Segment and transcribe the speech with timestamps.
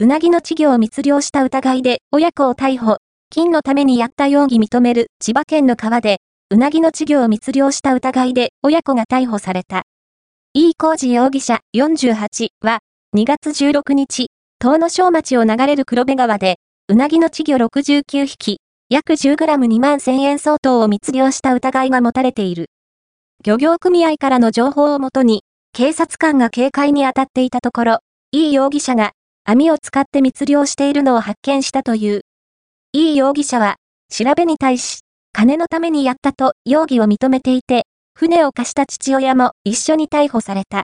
[0.00, 2.98] うなぎの稚魚を密漁した疑いで親子を逮捕。
[3.30, 6.18] 金のためにやった容疑認める千葉県の川で、
[6.50, 9.82] うなぎの稚魚を密漁した疑いで親子が逮捕された。
[10.54, 12.78] 井浩二容疑者48は、
[13.16, 14.28] 2月16日、
[14.62, 18.60] 東野小町を流れる黒部川で、うなぎの稚魚69匹、
[18.90, 22.66] 約 10g2 万1000円相当を密漁した疑いが持たれている。
[23.44, 25.42] 漁業組合からの情報をもとに、
[25.72, 27.98] 警察官が警戒に当たっていたところ、
[28.30, 29.12] イ容疑者が
[29.50, 32.20] 網を使って密漁しているのを発見したという。
[32.92, 33.76] イ容疑者は、
[34.10, 34.98] 調べに対し、
[35.32, 37.84] 金のためにやったと容疑を認めていて、
[38.14, 40.76] 船を貸した父親も一緒に逮捕された。